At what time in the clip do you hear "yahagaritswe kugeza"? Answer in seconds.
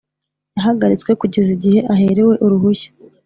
0.55-1.49